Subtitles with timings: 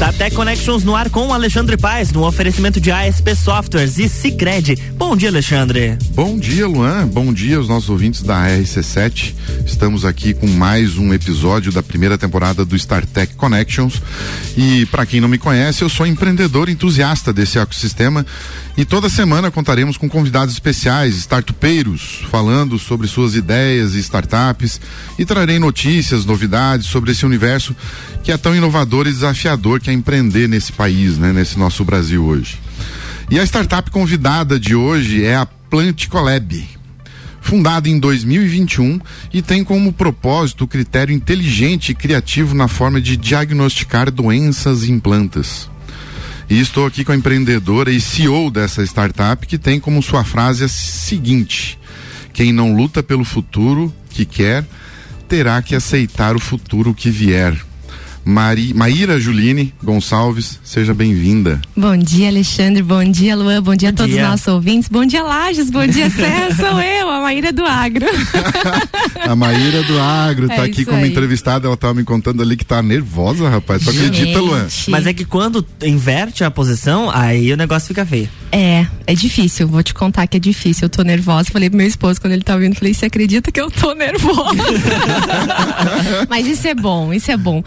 [0.00, 4.76] Tech Connections no ar com Alexandre Paes, no oferecimento de ASP Softwares e Cicred.
[4.96, 5.98] Bom dia, Alexandre.
[6.14, 7.06] Bom dia, Luan.
[7.06, 9.34] Bom dia aos nossos ouvintes da RC7.
[9.66, 14.00] Estamos aqui com mais um episódio da primeira temporada do StarTech Connections.
[14.56, 18.24] E para quem não me conhece, eu sou empreendedor entusiasta desse ecossistema
[18.76, 24.80] e toda semana contaremos com convidados especiais, startupeiros, falando sobre suas ideias e startups
[25.18, 27.76] e trarei notícias, novidades sobre esse universo
[28.22, 32.58] que é tão inovador e desafiador que empreender nesse país, né, nesse nosso Brasil hoje.
[33.30, 36.68] E a startup convidada de hoje é a Plant Collab,
[37.40, 39.00] fundada em 2021
[39.32, 44.98] e tem como propósito o critério inteligente e criativo na forma de diagnosticar doenças em
[44.98, 45.70] plantas.
[46.48, 50.64] E estou aqui com a empreendedora e CEO dessa startup que tem como sua frase
[50.64, 51.78] a seguinte:
[52.32, 54.66] quem não luta pelo futuro que quer,
[55.28, 57.69] terá que aceitar o futuro que vier.
[58.30, 61.60] Mari, Maíra Juline Gonçalves, seja bem-vinda.
[61.76, 62.80] Bom dia, Alexandre.
[62.80, 63.60] Bom dia, Luan.
[63.60, 64.88] Bom dia a todos os nossos ouvintes.
[64.88, 65.68] Bom dia, Lages.
[65.68, 66.54] Bom dia, Cé.
[66.54, 68.06] Sou eu, a Maíra do Agro.
[69.20, 71.10] a Maíra do Agro tá é aqui como aí.
[71.10, 71.66] entrevistada.
[71.66, 73.82] Ela tava me contando ali que tá nervosa, rapaz.
[73.82, 74.68] Tu acredita, Luan?
[74.86, 78.28] Mas é que quando inverte a posição, aí o negócio fica feio.
[78.52, 79.66] É, é difícil.
[79.66, 80.86] Vou te contar que é difícil.
[80.86, 81.50] Eu tô nervosa.
[81.50, 84.54] Falei pro meu esposo quando ele tá ouvindo, falei, você acredita que eu tô nervosa?
[86.28, 87.62] Mas isso é bom, isso é bom.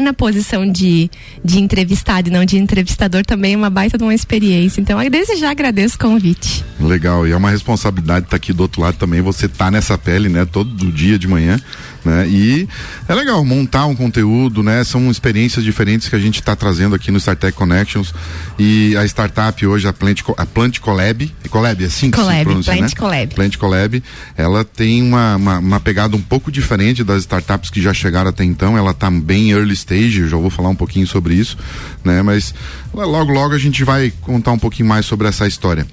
[0.00, 1.10] Estar na posição de,
[1.44, 4.80] de entrevistado e não de entrevistador também é uma baita de uma experiência.
[4.80, 6.64] Então, desde já agradeço o convite.
[6.80, 7.28] Legal.
[7.28, 9.20] E é uma responsabilidade estar tá aqui do outro lado também.
[9.20, 10.46] Você tá nessa pele, né?
[10.46, 11.60] Todo dia de manhã
[12.04, 12.26] né?
[12.28, 12.68] E
[13.08, 14.82] é legal montar um conteúdo, né?
[14.84, 18.14] São experiências diferentes que a gente está trazendo aqui no StarTech Connections
[18.58, 22.44] e a startup hoje, a Plant, a Plant Collab, Collab, é assim que Collab, se
[22.44, 22.96] pronuncia, Plant né?
[22.98, 23.34] Collab.
[23.34, 24.02] Plant Collab,
[24.36, 28.44] ela tem uma, uma, uma, pegada um pouco diferente das startups que já chegaram até
[28.44, 31.56] então, ela está bem early stage, já vou falar um pouquinho sobre isso,
[32.04, 32.22] né?
[32.22, 32.54] Mas
[32.92, 35.86] logo, logo a gente vai contar um pouquinho mais sobre essa história.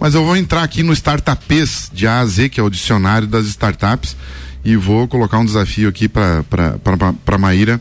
[0.00, 3.28] Mas eu vou entrar aqui no Startupês de A a Z, que é o dicionário
[3.28, 4.16] das startups,
[4.64, 7.80] e vou colocar um desafio aqui para Maíra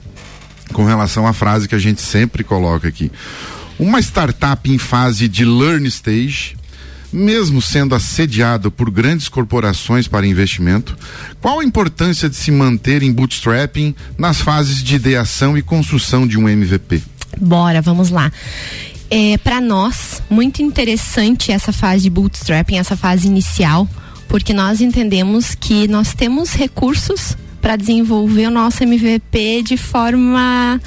[0.74, 3.12] com relação à frase que a gente sempre coloca aqui.
[3.80, 6.58] Uma startup em fase de learn stage,
[7.12, 10.98] mesmo sendo assediada por grandes corporações para investimento,
[11.42, 16.38] qual a importância de se manter em bootstrapping nas fases de ideação e construção de
[16.38, 17.02] um MVP?
[17.40, 18.32] Bora, vamos lá.
[19.10, 23.88] É, para nós, muito interessante essa fase de bootstrapping, essa fase inicial,
[24.30, 30.80] porque nós entendemos que nós temos recursos para desenvolver o nosso MVP de forma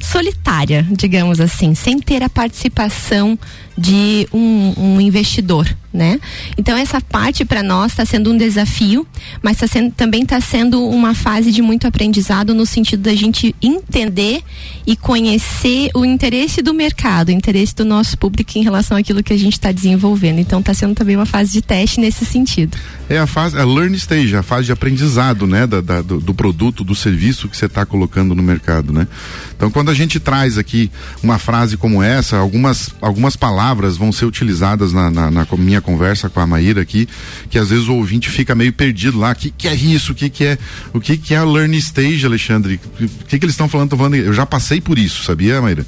[0.00, 3.38] solitária, digamos assim, sem ter a participação
[3.76, 6.20] de um, um investidor, né?
[6.56, 9.06] Então essa parte para nós está sendo um desafio,
[9.42, 13.54] mas tá sendo, também está sendo uma fase de muito aprendizado no sentido da gente
[13.60, 14.42] entender
[14.86, 19.32] e conhecer o interesse do mercado, o interesse do nosso público em relação àquilo que
[19.32, 20.38] a gente está desenvolvendo.
[20.38, 22.76] Então está sendo também uma fase de teste nesse sentido.
[23.08, 26.34] É a fase, a learn stage, a fase de aprendizado, né, da, da do, do,
[26.34, 29.08] produto, do serviço que você está colocando no mercado, né?
[29.56, 30.90] Então quando a gente traz aqui
[31.22, 35.80] uma frase como essa, algumas algumas palavras palavras vão ser utilizadas na, na, na, minha
[35.80, 37.08] conversa com a Maíra aqui,
[37.48, 39.32] que às vezes o ouvinte fica meio perdido lá.
[39.32, 40.12] O que, que é isso?
[40.12, 40.58] O que, que é
[40.92, 42.78] o que, que é a learning stage, Alexandre?
[43.00, 43.96] O que, que eles estão falando?
[43.96, 44.16] falando?
[44.16, 45.86] Eu já passei por isso, sabia, Maíra?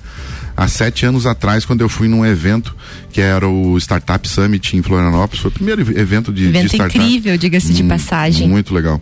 [0.57, 2.75] Há sete anos atrás, quando eu fui num evento
[3.13, 6.99] que era o Startup Summit em Florianópolis, foi o primeiro evento de, evento de startup.
[6.99, 8.49] incrível, diga-se de hum, passagem.
[8.49, 9.01] Muito legal.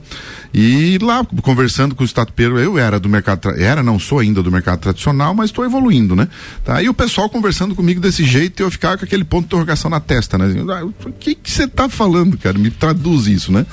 [0.56, 4.52] E lá, conversando com o startupeiro, eu era do mercado, era, não sou ainda do
[4.52, 6.28] mercado tradicional, mas estou evoluindo, né?
[6.64, 6.80] Tá?
[6.80, 9.98] E o pessoal conversando comigo desse jeito, eu ficava com aquele ponto de interrogação na
[9.98, 10.54] testa, né?
[10.70, 12.56] Ah, o que que você está falando, cara?
[12.56, 13.66] Me traduz isso, né?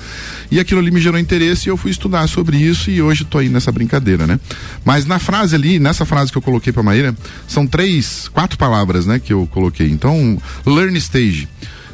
[0.50, 3.42] E aquilo ali me gerou interesse e eu fui estudar sobre isso e hoje estou
[3.42, 4.40] aí nessa brincadeira, né?
[4.84, 7.16] Mas na frase ali, nessa frase que eu coloquei para Maíra,
[7.48, 9.90] são três, quatro palavras, né, que eu coloquei.
[9.90, 11.48] Então, learn stage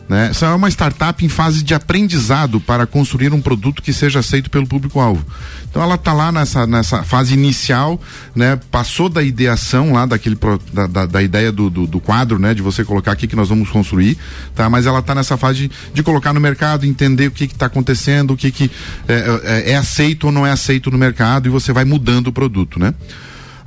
[0.07, 0.29] né?
[0.29, 4.49] Essa é uma startup em fase de aprendizado para construir um produto que seja aceito
[4.49, 5.25] pelo público-alvo.
[5.69, 7.99] Então ela está lá nessa, nessa fase inicial,
[8.33, 8.57] né?
[8.71, 10.37] Passou da ideação lá daquele
[10.71, 12.53] da, da, da ideia do, do, do, quadro, né?
[12.53, 14.17] De você colocar aqui que nós vamos construir,
[14.55, 14.69] tá?
[14.69, 18.31] Mas ela está nessa fase de, de, colocar no mercado, entender o que está acontecendo,
[18.31, 18.71] o que, que
[19.09, 22.31] é, é, é aceito ou não é aceito no mercado e você vai mudando o
[22.31, 22.93] produto, né?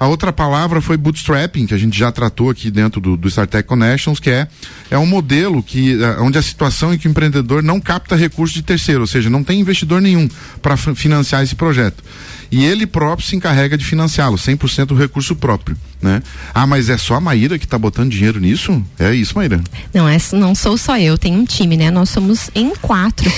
[0.01, 3.69] A outra palavra foi bootstrapping, que a gente já tratou aqui dentro do, do StarTech
[3.69, 4.49] Connections, que é,
[4.91, 8.55] é um modelo que, é, onde a situação em que o empreendedor não capta recursos
[8.55, 10.27] de terceiro, ou seja, não tem investidor nenhum
[10.63, 12.03] para financiar esse projeto.
[12.51, 16.23] E ele próprio se encarrega de financiá-lo, 100% do recurso próprio, né?
[16.55, 18.83] Ah, mas é só a Maíra que está botando dinheiro nisso?
[18.99, 19.61] É isso, Maíra?
[19.93, 21.91] Não, é, não sou só eu, tem um time, né?
[21.91, 23.31] Nós somos em quatro,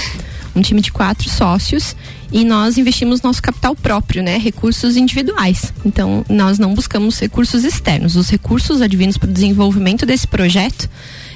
[0.54, 1.96] um time de quatro sócios
[2.32, 4.38] e nós investimos nosso capital próprio, né?
[4.38, 5.72] Recursos individuais.
[5.84, 8.16] Então, nós não buscamos recursos externos.
[8.16, 10.88] Os recursos advindos para o desenvolvimento desse projeto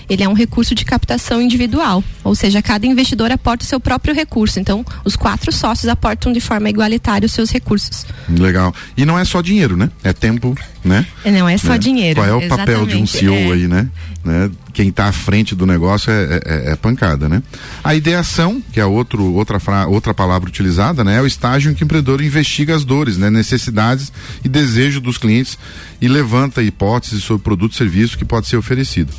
[0.08, 4.14] ele é um recurso de captação individual, ou seja, cada investidor aporta o seu próprio
[4.14, 4.60] recurso.
[4.60, 8.06] Então, os quatro sócios aportam de forma igualitária os seus recursos.
[8.28, 8.72] Legal.
[8.96, 9.90] E não é só dinheiro, né?
[10.04, 11.04] É tempo, né?
[11.24, 11.78] Não é só né?
[11.78, 12.20] dinheiro.
[12.20, 12.58] Qual é o Exatamente.
[12.58, 13.52] papel de um CEO é.
[13.52, 13.88] aí, né?
[14.24, 14.50] né?
[14.76, 17.42] Quem está à frente do negócio é, é, é, pancada, né?
[17.82, 21.16] A ideação, que é outro, outra, fra, outra palavra utilizada, né?
[21.16, 23.30] É o estágio em que o empreendedor investiga as dores, né?
[23.30, 24.12] Necessidades
[24.44, 25.56] e desejo dos clientes
[25.98, 29.10] e levanta hipóteses sobre produto e serviço que pode ser oferecido.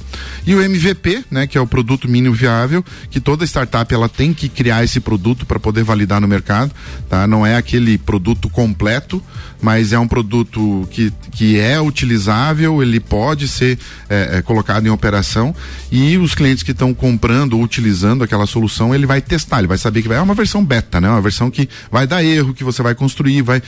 [0.46, 4.36] E o MVP, né, que é o produto mínimo viável, que toda startup ela tem
[4.36, 6.72] que criar esse produto para poder validar no mercado,
[7.10, 7.26] tá?
[7.26, 9.24] Não é aquele produto completo,
[9.60, 14.90] mas é um produto que, que é utilizável, ele pode ser é, é, colocado em
[14.90, 15.47] operação
[15.92, 19.78] e os clientes que estão comprando ou utilizando aquela solução, ele vai testar, ele vai
[19.78, 21.10] saber que vai é uma versão beta, né?
[21.10, 23.62] Uma versão que vai dar erro, que você vai construir, vai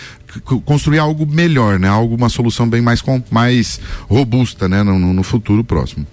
[0.66, 1.88] construir algo melhor, né?
[1.88, 4.84] Algo, uma solução bem mais, com, mais robusta, né?
[4.84, 6.06] No, no futuro próximo.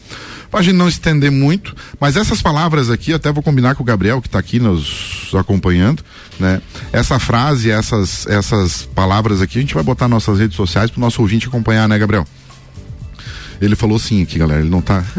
[0.51, 3.87] Para a gente não estender muito, mas essas palavras aqui, até vou combinar com o
[3.87, 6.03] Gabriel, que está aqui nos acompanhando,
[6.39, 6.63] né?
[6.93, 10.99] Essa frase, essas, essas palavras aqui, a gente vai botar nas nossas redes sociais para
[10.99, 12.27] o nosso ouvinte acompanhar, né, Gabriel?
[13.61, 14.61] Ele falou sim aqui, galera.
[14.61, 15.05] Ele não tá.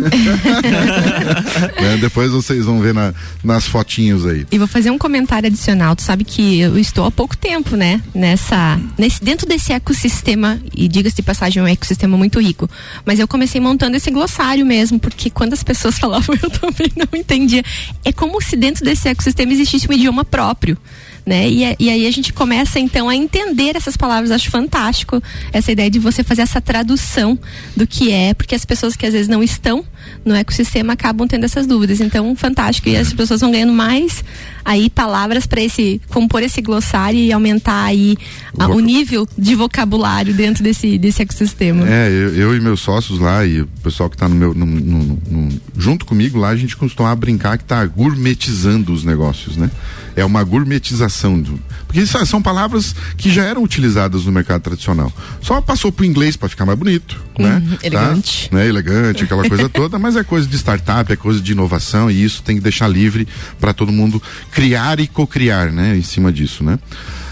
[1.81, 1.98] né?
[2.00, 3.13] Depois vocês vão ver na,
[3.44, 4.45] nas fotinhos aí.
[4.51, 5.95] E vou fazer um comentário adicional.
[5.95, 8.01] Tu sabe que eu estou há pouco tempo, né?
[8.13, 8.80] Nessa.
[8.98, 12.69] Nesse, dentro desse ecossistema, e diga-se de passagem, é um ecossistema muito rico.
[13.06, 17.19] Mas eu comecei montando esse glossário mesmo, porque quando as pessoas falavam, eu também não
[17.19, 17.63] entendia.
[18.04, 20.78] É como se dentro desse ecossistema existisse um idioma próprio
[21.27, 21.50] né?
[21.50, 24.31] E, e aí a gente começa então a entender essas palavras.
[24.31, 25.21] Acho fantástico
[25.51, 27.38] essa ideia de você fazer essa tradução
[27.75, 29.83] do que é, porque as pessoas que às vezes não estão
[30.24, 32.00] no ecossistema acabam tendo essas dúvidas.
[32.00, 32.88] Então, fantástico.
[32.88, 34.24] E as pessoas vão ganhando mais
[34.67, 38.17] aí palavras para esse compor esse glossário e aumentar aí
[38.59, 41.87] a, o nível de vocabulário dentro desse, desse ecossistema.
[41.87, 44.65] É, eu, eu e meus sócios lá e o pessoal que está no meu no,
[44.65, 49.71] no, no, junto comigo lá, a gente costuma brincar que está gourmetizando os negócios, né?
[50.17, 51.39] É uma gourmetização.
[51.39, 55.13] Do, porque são palavras que já eram utilizadas no mercado tradicional.
[55.41, 57.61] Só passou para o inglês para ficar mais bonito, né?
[57.63, 58.49] Uhum, elegante.
[58.49, 58.57] Tá?
[58.57, 58.67] Né?
[58.67, 62.41] Elegante, aquela coisa toda, mas é coisa de startup, é coisa de inovação e isso
[62.43, 63.27] tem que deixar livre
[63.59, 64.21] para todo mundo
[64.57, 65.95] criar e cocriar, né?
[65.95, 66.80] Em cima disso, né?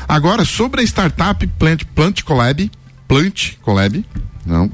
[0.08, 2.72] Agora, sobre a startup Plant, Plant Collab,
[3.08, 4.06] Plant Collab,
[4.46, 4.72] não,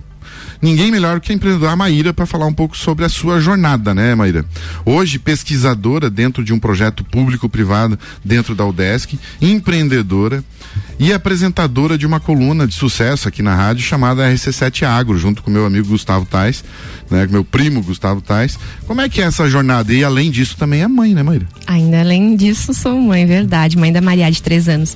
[0.61, 4.15] ninguém melhor que a empreendedora Maíra para falar um pouco sobre a sua jornada, né,
[4.15, 4.45] Maíra?
[4.85, 10.43] Hoje, pesquisadora dentro de um projeto público-privado dentro da UDESC, empreendedora
[10.99, 15.49] e apresentadora de uma coluna de sucesso aqui na rádio chamada RC7 Agro, junto com
[15.49, 16.63] meu amigo Gustavo Tais,
[17.09, 18.57] né, meu primo Gustavo Tais.
[18.85, 19.91] Como é que é essa jornada?
[19.93, 21.47] E além disso, também é mãe, né, Maíra?
[21.65, 24.95] Ainda além disso, sou mãe, verdade, mãe da Maria de três anos.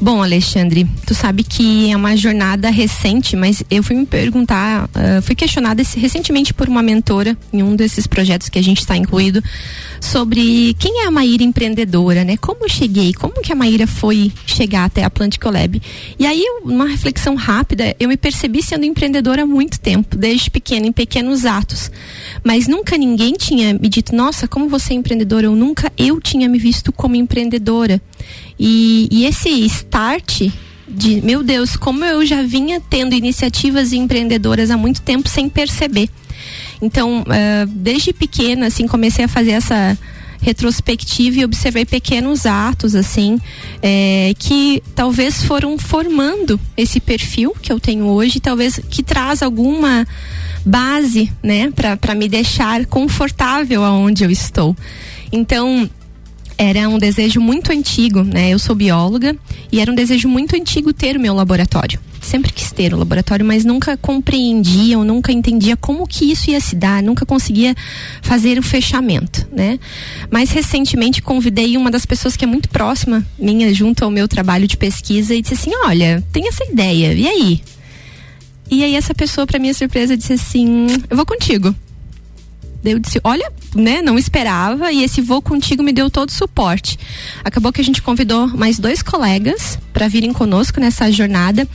[0.00, 5.22] Bom, Alexandre, tu sabe que é uma jornada recente, mas eu fui me perguntar Uh,
[5.22, 9.40] fui questionada recentemente por uma mentora em um desses projetos que a gente está incluído
[10.00, 12.36] sobre quem é a Maíra empreendedora, né?
[12.36, 15.80] Como eu cheguei, como que a Maíra foi chegar até a Plant Collab.
[16.18, 20.86] E aí, uma reflexão rápida, eu me percebi sendo empreendedora há muito tempo, desde pequena,
[20.88, 21.92] em pequenos atos.
[22.42, 25.46] Mas nunca ninguém tinha me dito, nossa, como você é empreendedora?
[25.46, 28.02] Eu nunca eu tinha me visto como empreendedora.
[28.58, 30.50] E, e esse start
[30.88, 36.08] de meu Deus, como eu já vinha tendo iniciativas empreendedoras há muito tempo sem perceber.
[36.80, 39.98] Então, uh, desde pequena, assim, comecei a fazer essa
[40.40, 43.40] retrospectiva e observei pequenos atos assim
[43.82, 50.06] é, que talvez foram formando esse perfil que eu tenho hoje talvez que traz alguma
[50.64, 54.76] base né para me deixar confortável aonde eu estou
[55.32, 55.90] então
[56.58, 58.50] era um desejo muito antigo, né?
[58.50, 59.36] Eu sou bióloga
[59.70, 62.00] e era um desejo muito antigo ter o meu laboratório.
[62.20, 66.58] Sempre quis ter o laboratório, mas nunca compreendia ou nunca entendia como que isso ia
[66.58, 67.76] se dar, nunca conseguia
[68.20, 69.78] fazer o fechamento, né?
[70.28, 74.66] Mas recentemente convidei uma das pessoas que é muito próxima minha junto ao meu trabalho
[74.66, 77.12] de pesquisa e disse assim: "Olha, tem essa ideia.
[77.14, 77.62] E aí?"
[78.68, 81.74] E aí essa pessoa, para minha surpresa, disse assim: "Eu vou contigo."
[82.84, 86.98] Eu disse, olha, né, não esperava e esse voo contigo me deu todo o suporte.
[87.44, 91.68] Acabou que a gente convidou mais dois colegas para virem conosco nessa jornada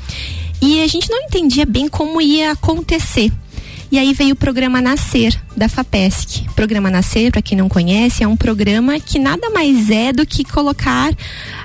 [0.62, 3.32] e a gente não entendia bem como ia acontecer.
[3.92, 6.46] E aí veio o programa Nascer, da FAPESC.
[6.56, 10.44] Programa Nascer, para quem não conhece, é um programa que nada mais é do que
[10.44, 11.12] colocar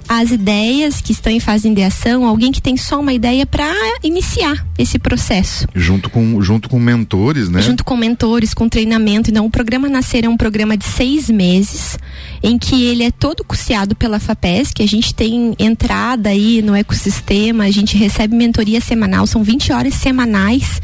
[0.08, 3.70] as ideias que estão em fase de ideação, alguém que tem só uma ideia para
[4.02, 5.66] iniciar esse processo.
[5.74, 7.60] Junto com, junto com mentores, né?
[7.60, 9.30] Junto com mentores, com treinamento.
[9.30, 11.98] Então, o programa Nascer é um programa de seis meses,
[12.42, 17.64] em que ele é todo custeado pela FAPESC, a gente tem entrada aí no ecossistema,
[17.64, 20.80] a gente recebe mentoria semanal, são 20 horas semanais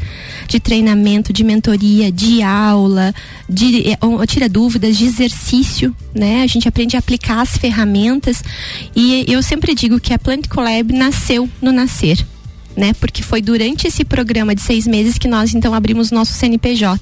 [0.47, 2.94] de treinamento, de mentoria, de aula,
[3.47, 3.97] de é,
[4.27, 6.43] tira dúvidas, de exercício, né?
[6.43, 8.43] A gente aprende a aplicar as ferramentas
[8.95, 12.25] e eu sempre digo que a Plant Collab nasceu no nascer.
[12.75, 12.93] Né?
[12.99, 16.99] Porque foi durante esse programa de seis meses que nós então abrimos nosso CNPJ.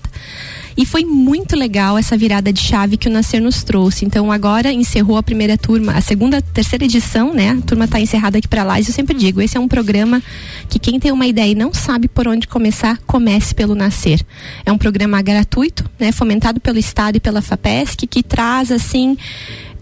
[0.76, 4.06] E foi muito legal essa virada de chave que o Nascer nos trouxe.
[4.06, 7.52] Então agora encerrou a primeira turma, a segunda, terceira edição, né?
[7.52, 8.80] A turma está encerrada aqui para lá.
[8.80, 10.22] E eu sempre digo, esse é um programa
[10.70, 14.22] que quem tem uma ideia e não sabe por onde começar, comece pelo Nascer.
[14.66, 16.12] É um programa gratuito, né?
[16.12, 19.18] Fomentado pelo Estado e pela FAPESC, que traz assim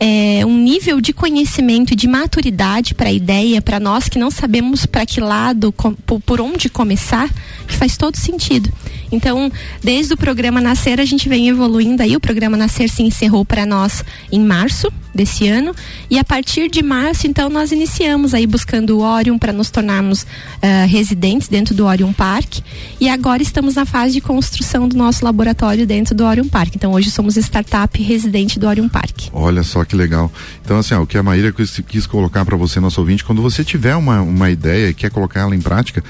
[0.03, 4.83] é, um nível de conhecimento de maturidade para a ideia, para nós que não sabemos
[4.83, 7.29] para que lado, com, por onde começar,
[7.67, 8.67] que faz todo sentido.
[9.11, 9.51] Então,
[9.83, 12.15] desde o programa Nascer, a gente vem evoluindo aí.
[12.15, 15.75] O programa Nascer se encerrou para nós em março desse ano.
[16.09, 20.23] E a partir de março, então, nós iniciamos aí buscando o Orion para nos tornarmos
[20.23, 22.59] uh, residentes dentro do Orion Park.
[22.99, 26.75] E agora estamos na fase de construção do nosso laboratório dentro do Orion Park.
[26.75, 29.27] Então, hoje somos startup residente do Orion Park.
[29.33, 30.31] Olha só que legal.
[30.63, 33.41] Então, assim, ó, o que a Maíra quis, quis colocar para você, nosso ouvinte, quando
[33.41, 36.03] você tiver uma, uma ideia e quer colocar ela em prática,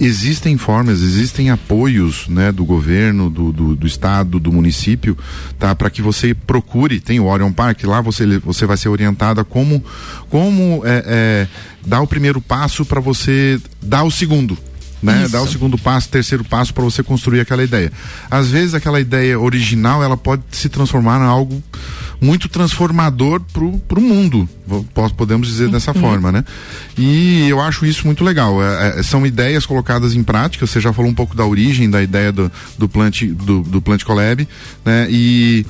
[0.00, 5.16] existem formas, existem apoios né, do governo, do, do, do estado, do município,
[5.58, 5.74] tá?
[5.74, 9.84] Para que você procure, tem o Orion Park, lá você, você vai ser orientada como,
[10.28, 11.48] como é, é,
[11.86, 14.56] dar o primeiro passo para você dar o segundo
[15.02, 15.22] né?
[15.22, 15.32] Isso.
[15.32, 17.92] Dar o segundo passo, terceiro passo para você construir aquela ideia.
[18.30, 21.62] Às vezes aquela ideia original ela pode se transformar em algo
[22.20, 24.48] muito transformador pro, pro mundo,
[25.16, 25.70] podemos dizer uhum.
[25.70, 26.44] dessa forma, né?
[26.96, 28.60] E eu acho isso muito legal.
[28.62, 30.66] É, é, são ideias colocadas em prática.
[30.66, 34.02] Você já falou um pouco da origem da ideia do, do Plant do, do Plant
[34.02, 34.48] Collab,
[34.84, 35.06] né?
[35.08, 35.64] E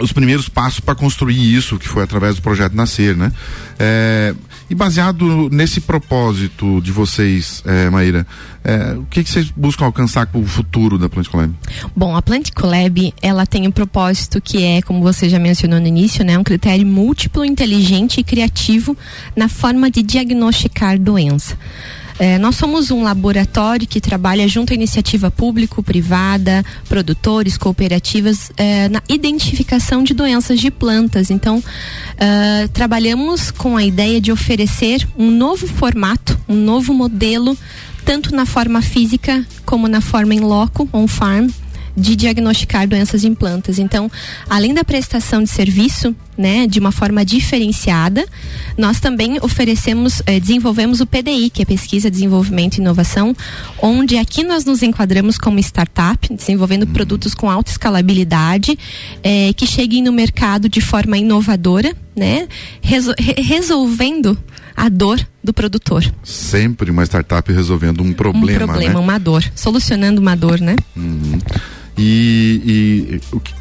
[0.00, 3.32] os primeiros passos para construir isso, que foi através do projeto Nascer, né?
[3.78, 4.34] É,
[4.70, 8.26] e baseado nesse propósito de vocês, é, Maíra,
[8.62, 11.54] é, o que, que, vocês buscam alcançar com o futuro da Plant Collab?
[11.96, 15.86] Bom, a Plant Collab, ela tem um propósito que é, como você já mencionou no
[15.86, 18.96] início, né, um critério múltiplo, inteligente e criativo
[19.34, 21.56] na forma de diagnosticar doença.
[22.18, 29.00] É, nós somos um laboratório que trabalha junto à iniciativa público-privada, produtores, cooperativas, é, na
[29.08, 31.30] identificação de doenças de plantas.
[31.30, 31.62] Então,
[32.16, 37.56] é, trabalhamos com a ideia de oferecer um novo formato, um novo modelo,
[38.04, 41.48] tanto na forma física como na forma em loco, on-farm,
[41.98, 43.78] de diagnosticar doenças em plantas.
[43.78, 44.10] Então,
[44.48, 48.24] além da prestação de serviço, né, de uma forma diferenciada,
[48.76, 53.34] nós também oferecemos, eh, desenvolvemos o PDI, que é Pesquisa, Desenvolvimento e Inovação,
[53.82, 56.92] onde aqui nós nos enquadramos como startup, desenvolvendo uhum.
[56.92, 58.78] produtos com alta escalabilidade,
[59.22, 62.46] eh, que cheguem no mercado de forma inovadora, né,
[62.80, 64.38] resol resolvendo
[64.76, 66.04] a dor do produtor.
[66.22, 69.00] Sempre uma startup resolvendo um problema, Um problema, né?
[69.00, 70.76] uma dor, solucionando uma dor, né?
[70.96, 71.40] Uhum.
[71.98, 73.52] E, e o que,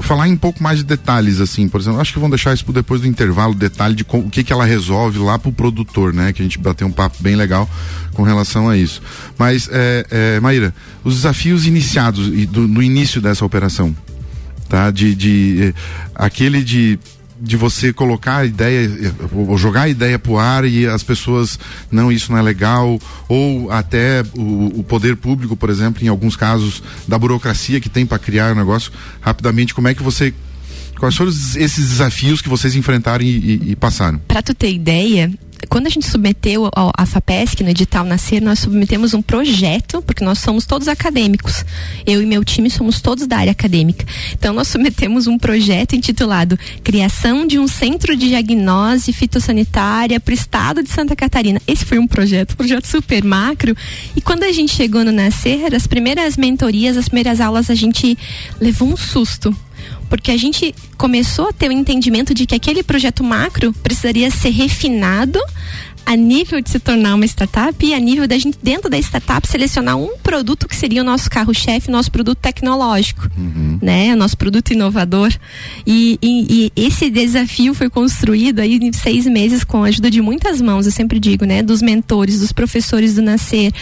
[0.00, 2.70] falar em um pouco mais de detalhes, assim, por exemplo, acho que vão deixar isso
[2.72, 6.32] depois do intervalo, detalhe de com, o que que ela resolve lá pro produtor, né?
[6.32, 7.68] Que a gente bateu um papo bem legal
[8.12, 9.02] com relação a isso.
[9.38, 13.96] Mas, é, é, Maíra, os desafios iniciados do, no início dessa operação,
[14.68, 14.90] tá?
[14.90, 15.74] De, de eh,
[16.14, 16.98] aquele de
[17.40, 21.58] de você colocar a ideia, ou jogar a ideia pro ar e as pessoas,
[21.90, 26.36] não, isso não é legal, ou até o, o poder público, por exemplo, em alguns
[26.36, 30.32] casos, da burocracia que tem para criar o um negócio, rapidamente, como é que você
[30.98, 34.18] Quais foram esses desafios que vocês enfrentaram e, e, e passaram?
[34.26, 35.30] Para tu ter ideia,
[35.68, 40.38] quando a gente submeteu a FAPESC no edital Nascer, nós submetemos um projeto, porque nós
[40.38, 41.64] somos todos acadêmicos.
[42.06, 44.04] Eu e meu time somos todos da área acadêmica.
[44.32, 50.34] Então nós submetemos um projeto intitulado Criação de um Centro de Diagnose Fitossanitária para o
[50.34, 51.60] Estado de Santa Catarina.
[51.66, 53.76] Esse foi um projeto, um projeto super macro.
[54.14, 58.16] E quando a gente chegou no Nascer, as primeiras mentorias, as primeiras aulas, a gente
[58.60, 59.56] levou um susto
[60.08, 64.50] porque a gente começou a ter o entendimento de que aquele projeto macro precisaria ser
[64.50, 65.40] refinado
[66.06, 69.46] a nível de se tornar uma startup e a nível da gente, dentro da startup,
[69.46, 73.80] selecionar um produto que seria o nosso carro-chefe, nosso produto tecnológico, uhum.
[73.82, 74.14] né?
[74.14, 75.34] O nosso produto inovador.
[75.84, 80.22] E, e, e, esse desafio foi construído aí em seis meses com a ajuda de
[80.22, 81.60] muitas mãos, eu sempre digo, né?
[81.60, 83.72] Dos mentores, dos professores do Nascer,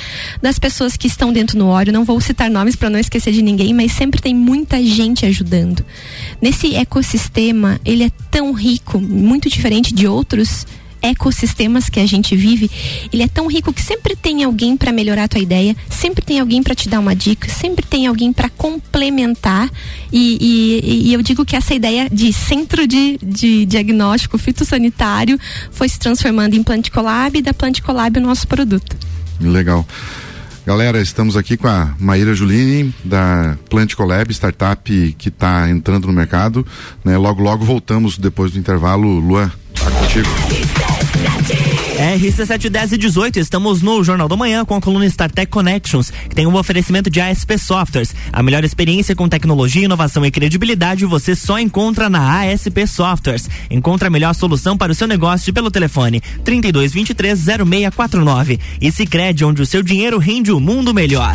[0.41, 1.93] das pessoas que estão dentro no Óleo.
[1.93, 5.85] Não vou citar nomes para não esquecer de ninguém, mas sempre tem muita gente ajudando.
[6.41, 10.67] Nesse ecossistema, ele é tão rico, muito diferente de outros
[11.05, 12.71] ecossistemas que a gente vive,
[13.13, 16.41] ele é tão rico que sempre tem alguém para melhorar a tua ideia, sempre tem
[16.41, 19.71] alguém para te dar uma dica, sempre tem alguém para complementar.
[20.11, 25.39] E, e, e, eu digo que essa ideia de centro de, de diagnóstico fitossanitário
[25.71, 28.97] foi se transformando em Planticolab e da Planticolab o nosso produto.
[29.41, 29.87] Legal.
[30.67, 36.13] Galera, estamos aqui com a Maíra Julini, da Plant Collab, startup que está entrando no
[36.13, 36.67] mercado.
[37.05, 37.19] Né?
[37.19, 39.19] Logo, logo voltamos depois do intervalo.
[39.19, 40.94] Luan, tá contigo.
[41.95, 46.45] RC710 e 18, estamos no Jornal da Manhã com a coluna StarTech Connections, que tem
[46.47, 48.15] um oferecimento de ASP Softwares.
[48.33, 53.49] A melhor experiência com tecnologia, inovação e credibilidade você só encontra na ASP Softwares.
[53.71, 58.59] Encontre a melhor solução para o seu negócio pelo telefone 3223 0649.
[58.81, 61.35] E se crede onde o seu dinheiro rende o mundo melhor.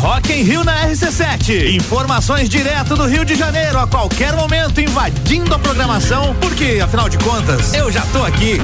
[0.00, 1.74] Rock em Rio na RC7.
[1.74, 7.18] Informações direto do Rio de Janeiro a qualquer momento, invadindo a programação, porque afinal de
[7.18, 8.58] contas, eu já tô aqui.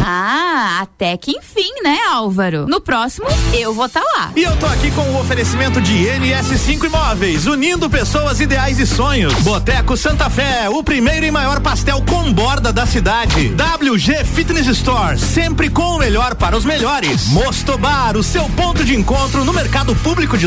[0.00, 2.66] Ah, até que enfim, né, Álvaro?
[2.68, 4.32] No próximo, eu vou estar tá lá.
[4.36, 9.34] E eu tô aqui com o oferecimento de NS5 Imóveis, unindo pessoas ideais e sonhos.
[9.42, 13.52] Boteco Santa Fé, o primeiro e maior pastel com borda da cidade.
[13.52, 17.28] WG Fitness Store, sempre com o melhor para os melhores.
[17.30, 20.46] Mostobar, o seu ponto de encontro no mercado público de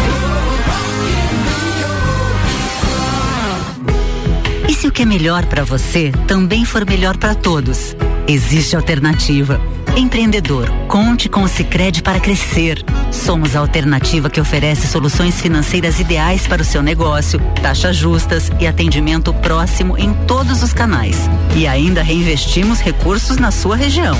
[4.71, 7.93] E se o que é melhor para você também for melhor para todos?
[8.25, 9.59] Existe alternativa.
[9.97, 12.81] Empreendedor, conte com o Sicredi para crescer.
[13.11, 18.65] Somos a alternativa que oferece soluções financeiras ideais para o seu negócio, taxas justas e
[18.65, 21.17] atendimento próximo em todos os canais.
[21.53, 24.15] E ainda reinvestimos recursos na sua região.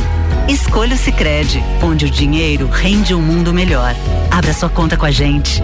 [0.49, 3.95] Escolha o Sicredi, onde o dinheiro rende um mundo melhor.
[4.29, 5.63] Abra sua conta com a gente.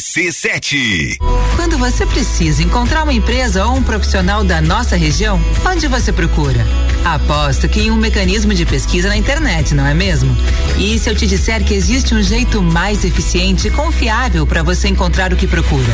[0.00, 1.18] RC7.
[1.56, 6.64] Quando você precisa encontrar uma empresa ou um profissional da nossa região, onde você procura?
[7.04, 10.36] Aposto que em um mecanismo de pesquisa na internet, não é mesmo?
[10.78, 14.88] E se eu te disser que existe um jeito mais eficiente e confiável para você
[14.88, 15.92] encontrar o que procura?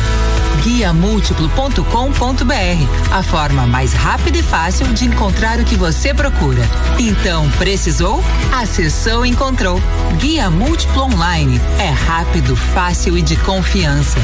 [0.63, 6.61] guiamúltiplo.com.br, a forma mais rápida e fácil de encontrar o que você procura.
[6.99, 8.23] Então, precisou?
[8.51, 9.81] Acessou encontrou.
[10.17, 11.61] Guia Múltiplo Online.
[11.79, 14.17] É rápido, fácil e de confiança.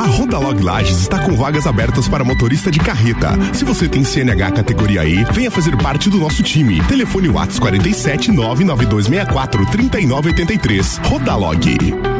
[0.00, 3.32] A Rodalog Lages está com vagas abertas para motorista de carreta.
[3.52, 6.82] Se você tem CNH categoria E, venha fazer parte do nosso time.
[6.84, 11.00] Telefone Whats 47 99264 3983.
[11.04, 12.19] Rodalog.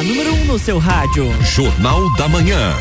[0.00, 1.30] A número 1 um no seu rádio.
[1.42, 2.74] Jornal da Manhã.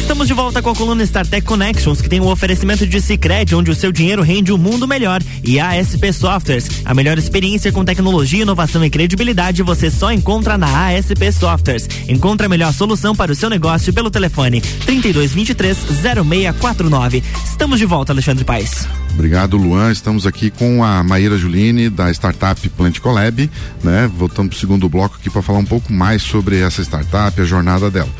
[0.00, 3.70] Estamos de volta com a coluna StarTech Connections, que tem um oferecimento de Cicred, onde
[3.70, 5.20] o seu dinheiro rende um mundo melhor.
[5.44, 10.56] E a ASP Softwares, a melhor experiência com tecnologia, inovação e credibilidade você só encontra
[10.56, 11.86] na ASP Softwares.
[12.08, 15.76] Encontre a melhor solução para o seu negócio pelo telefone 3223
[16.24, 17.22] 0649.
[17.44, 18.88] Estamos de volta, Alexandre Paes.
[19.14, 19.92] Obrigado, Luan.
[19.92, 23.48] Estamos aqui com a Maíra Juline, da startup Plant Collab,
[23.82, 24.10] né?
[24.12, 27.44] Voltamos para o segundo bloco aqui para falar um pouco mais sobre essa startup, a
[27.44, 28.10] jornada dela.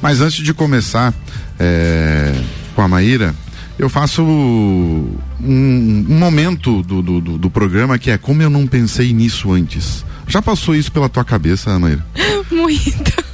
[0.00, 1.12] Mas antes de começar
[1.60, 2.34] é,
[2.74, 3.34] com a Maíra,
[3.78, 8.66] eu faço um, um momento do, do, do, do programa que é como eu não
[8.66, 10.04] pensei nisso antes.
[10.26, 12.04] Já passou isso pela tua cabeça, Maíra?
[12.50, 13.27] Muito.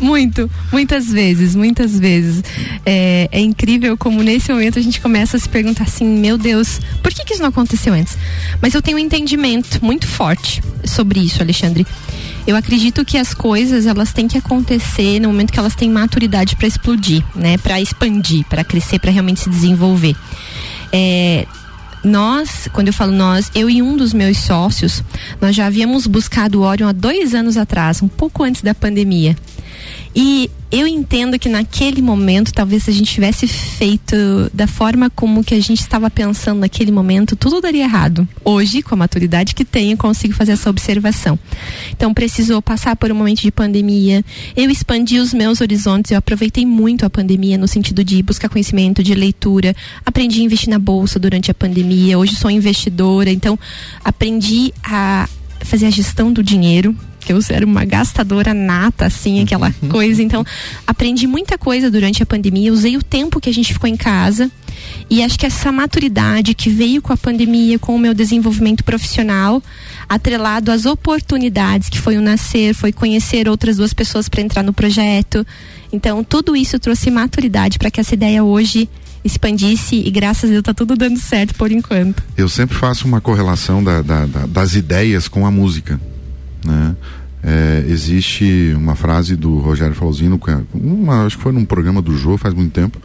[0.00, 2.42] Muito, muitas vezes, muitas vezes.
[2.84, 6.80] É, é, incrível como nesse momento a gente começa a se perguntar assim: meu Deus,
[7.02, 8.16] por que, que isso não aconteceu antes?
[8.60, 11.86] Mas eu tenho um entendimento muito forte sobre isso, Alexandre.
[12.46, 16.54] Eu acredito que as coisas elas têm que acontecer no momento que elas têm maturidade
[16.54, 17.58] para explodir, né?
[17.58, 20.14] Para expandir, para crescer, para realmente se desenvolver.
[20.92, 21.44] É,
[22.04, 25.02] nós, quando eu falo nós, eu e um dos meus sócios,
[25.40, 29.36] nós já havíamos buscado o Orion há dois anos atrás, um pouco antes da pandemia.
[30.18, 34.16] E eu entendo que naquele momento, talvez se a gente tivesse feito
[34.52, 38.26] da forma como que a gente estava pensando naquele momento, tudo daria errado.
[38.42, 41.38] Hoje, com a maturidade que tenho, consigo fazer essa observação.
[41.90, 44.24] Então, precisou passar por um momento de pandemia.
[44.56, 49.02] Eu expandi os meus horizontes, eu aproveitei muito a pandemia no sentido de buscar conhecimento,
[49.02, 49.76] de leitura.
[50.04, 52.18] Aprendi a investir na bolsa durante a pandemia.
[52.18, 53.58] Hoje sou investidora, então
[54.02, 55.28] aprendi a
[55.60, 60.22] fazer a gestão do dinheiro que eu era uma gastadora nata, assim, aquela coisa.
[60.22, 60.44] Então,
[60.86, 64.48] aprendi muita coisa durante a pandemia, usei o tempo que a gente ficou em casa.
[65.10, 69.60] E acho que essa maturidade que veio com a pandemia, com o meu desenvolvimento profissional,
[70.08, 74.72] atrelado às oportunidades que foi o nascer, foi conhecer outras duas pessoas para entrar no
[74.72, 75.44] projeto.
[75.92, 78.88] Então, tudo isso trouxe maturidade para que essa ideia hoje
[79.24, 82.22] expandisse e graças a Deus tá tudo dando certo por enquanto.
[82.36, 86.00] Eu sempre faço uma correlação da, da, da, das ideias com a música.
[86.66, 86.96] Né?
[87.42, 90.40] É, existe uma frase do Rogério Falzino,
[90.74, 92.98] uma, acho que foi num programa do Jô faz muito tempo,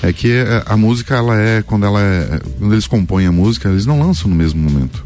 [0.00, 0.32] é que
[0.66, 4.00] a, a música ela é quando ela é, quando eles compõem a música eles não
[4.00, 5.04] lançam no mesmo momento,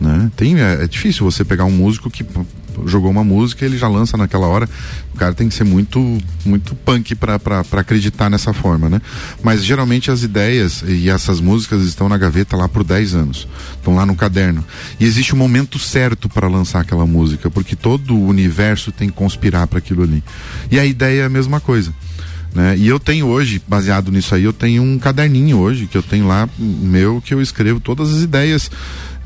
[0.00, 0.32] né?
[0.36, 2.24] Tem é, é difícil você pegar um músico que
[2.86, 4.68] jogou uma música ele já lança naquela hora.
[5.14, 9.00] O cara tem que ser muito muito punk para acreditar nessa forma, né?
[9.42, 13.48] Mas geralmente as ideias e essas músicas estão na gaveta lá por 10 anos.
[13.74, 14.64] Estão lá no caderno.
[14.98, 19.14] E existe um momento certo para lançar aquela música, porque todo o universo tem que
[19.14, 20.22] conspirar para aquilo ali.
[20.70, 21.92] E a ideia é a mesma coisa.
[22.54, 22.76] Né?
[22.78, 26.26] E eu tenho hoje, baseado nisso aí, eu tenho um caderninho hoje que eu tenho
[26.26, 28.70] lá meu que eu escrevo todas as ideias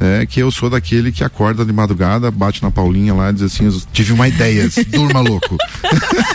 [0.03, 3.43] é, que eu sou daquele que acorda de madrugada, bate na Paulinha lá e diz
[3.43, 5.57] assim, tive uma ideia, durma louco.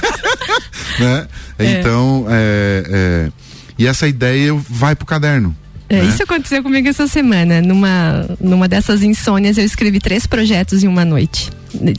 [0.97, 1.27] né?
[1.59, 1.71] É.
[1.73, 3.31] Então, é, é,
[3.77, 5.53] e essa ideia vai pro caderno.
[5.89, 6.05] É, né?
[6.05, 7.61] Isso aconteceu comigo essa semana.
[7.61, 11.49] Numa, numa dessas insônias, eu escrevi três projetos em uma noite.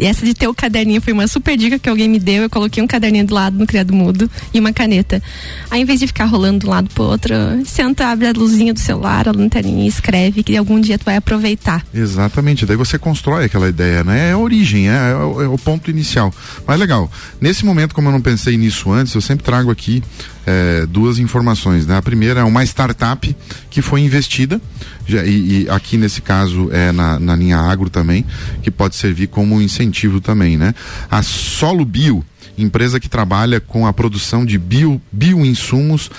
[0.00, 2.42] Essa de ter o caderninho foi uma super dica que alguém me deu.
[2.44, 5.22] Eu coloquei um caderninho do lado no criado mudo e uma caneta.
[5.70, 8.72] Aí, em vez de ficar rolando de um lado pro outro, senta, abre a luzinha
[8.74, 11.84] do celular, a lanterninha e escreve, que algum dia tu vai aproveitar.
[11.92, 14.30] Exatamente, daí você constrói aquela ideia, né?
[14.30, 16.32] É a origem, é, é o- é o ponto inicial.
[16.66, 20.02] Mas legal, nesse momento, como eu não pensei nisso antes, eu sempre trago aqui
[20.50, 21.96] é, duas informações, né?
[21.96, 23.36] A primeira é uma startup
[23.70, 24.60] que foi investida,
[25.06, 28.24] já- e, e aqui nesse caso é na, na linha agro também,
[28.62, 30.74] que pode servir como incentivo também, né?
[31.10, 32.24] A Solo Bio,
[32.56, 36.10] empresa que trabalha com a produção de bio, bioinsumos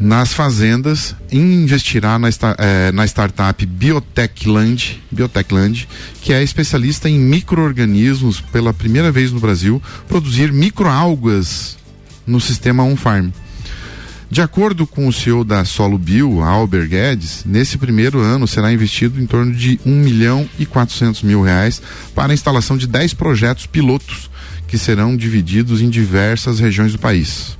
[0.00, 5.88] nas fazendas investirá na, eh, na startup Biotechland, Biotechland,
[6.22, 11.77] que é especialista em micro-organismos pela primeira vez no Brasil, produzir microalgas
[12.28, 13.30] no sistema on-farm.
[14.30, 19.18] De acordo com o CEO da Solo Bio, Albert Guedes, nesse primeiro ano será investido
[19.18, 21.80] em torno de 1 milhão e 400 mil reais
[22.14, 24.30] para a instalação de 10 projetos pilotos
[24.66, 27.56] que serão divididos em diversas regiões do país.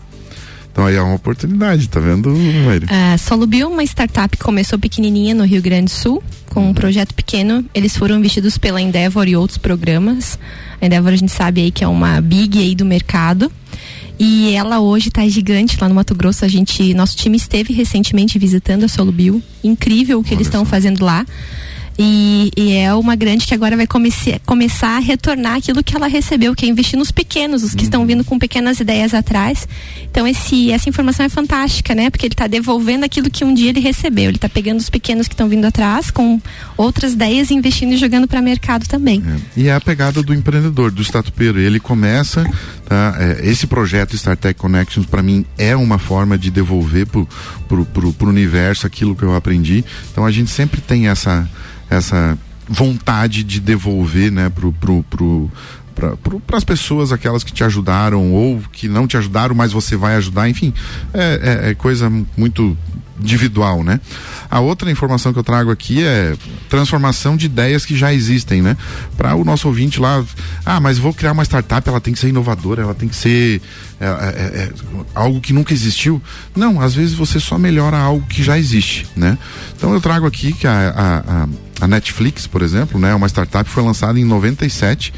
[0.70, 2.30] Então aí é uma oportunidade, tá vendo,
[2.64, 2.86] Maíra?
[2.90, 6.74] A Solubio é uma startup que começou pequenininha no Rio Grande do Sul, com um
[6.74, 7.64] projeto pequeno.
[7.74, 10.38] Eles foram investidos pela Endeavor e outros programas.
[10.80, 13.50] A Endeavor a gente sabe aí que é uma big aí do mercado.
[14.18, 16.44] E ela hoje está gigante lá no Mato Grosso.
[16.44, 19.42] A gente, nosso time esteve recentemente visitando a Solubio.
[19.62, 21.24] Incrível o que eles estão fazendo lá.
[21.98, 26.06] E, e é uma grande que agora vai comece, começar a retornar aquilo que ela
[26.06, 29.66] recebeu, que é investir nos pequenos, os que estão vindo com pequenas ideias atrás.
[30.08, 32.08] Então esse, essa informação é fantástica, né?
[32.08, 34.26] Porque ele está devolvendo aquilo que um dia ele recebeu.
[34.26, 36.40] Ele está pegando os pequenos que estão vindo atrás com
[36.76, 39.20] outras ideias, investindo e jogando para mercado também.
[39.56, 41.58] E é a pegada do empreendedor, do startupeiro.
[41.58, 42.48] Ele começa,
[42.86, 43.16] tá?
[43.18, 47.26] É, esse projeto StarTech Connections para mim é uma forma de devolver pro,
[47.66, 49.84] pro universo aquilo que eu aprendi.
[50.12, 51.48] Então a gente sempre tem essa
[51.90, 52.36] essa
[52.68, 55.50] vontade de devolver, né, pro, pro, pro
[56.46, 60.14] para as pessoas, aquelas que te ajudaram ou que não te ajudaram, mas você vai
[60.14, 60.72] ajudar, enfim,
[61.12, 62.78] é, é- é coisa muito
[63.20, 64.00] individual, né?
[64.48, 66.36] A outra informação que eu trago aqui é
[66.68, 68.76] transformação de ideias que já existem, né?
[69.16, 70.24] Para o nosso ouvinte lá,
[70.64, 73.60] ah, mas vou criar uma startup, ela tem que ser inovadora, ela tem que ser
[74.00, 74.72] é, é, é,
[75.16, 76.22] algo que nunca existiu.
[76.54, 79.36] Não, às vezes você só melhora algo que já existe, né?
[79.76, 80.70] Então eu trago aqui que a,
[81.26, 81.48] a, a-
[81.80, 83.14] a Netflix, por exemplo, né?
[83.14, 85.12] Uma startup foi lançada em 97,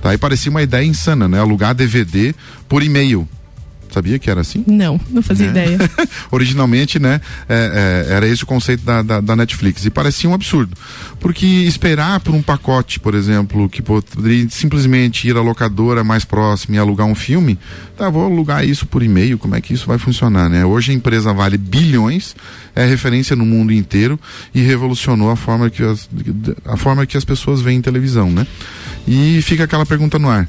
[0.00, 0.14] tá?
[0.14, 1.40] E parecia uma ideia insana, né?
[1.40, 2.34] Alugar DVD
[2.68, 3.28] por e-mail.
[3.94, 4.64] Sabia que era assim?
[4.66, 5.64] Não, não fazia Né?
[5.66, 5.78] ideia.
[6.32, 9.84] Originalmente, né, é, é, era esse o conceito da, da, da Netflix.
[9.84, 10.76] E parecia um absurdo.
[11.20, 16.74] Porque esperar por um pacote, por exemplo, que poderia simplesmente ir à locadora mais próxima
[16.76, 17.56] e alugar um filme,
[17.96, 20.64] tá, vou alugar isso por e-mail, como é que isso vai funcionar, né?
[20.64, 22.34] Hoje a empresa vale bilhões,
[22.74, 24.18] é referência no mundo inteiro
[24.52, 26.08] e revolucionou a forma que as,
[26.66, 28.44] a forma que as pessoas veem televisão, né?
[29.06, 30.48] E fica aquela pergunta no ar.